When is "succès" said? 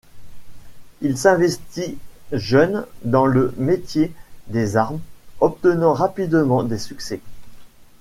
6.79-7.19